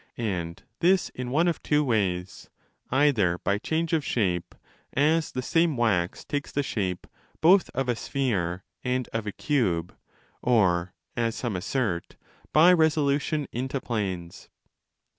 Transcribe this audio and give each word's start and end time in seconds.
And 0.17 0.63
this 0.79 1.09
in 1.09 1.29
one 1.29 1.47
of 1.47 1.61
two 1.61 1.83
ways, 1.83 2.49
either 2.89 3.37
by 3.37 3.59
change 3.59 3.93
of 3.93 4.03
shape, 4.03 4.55
as 4.93 5.31
the 5.31 5.43
same 5.43 5.77
wax 5.77 6.25
takes 6.25 6.51
30 6.51 6.53
the 6.59 6.63
shape 6.67 7.07
both 7.39 7.69
of 7.75 7.87
a 7.87 7.95
sphere 7.95 8.63
and 8.83 9.07
of 9.13 9.27
a 9.27 9.31
cube, 9.31 9.95
or, 10.41 10.95
as 11.15 11.35
some 11.35 11.55
assert, 11.55 12.15
by 12.51 12.73
resolutior' 12.73 13.45
into 13.51 13.79
planes. 13.79 14.49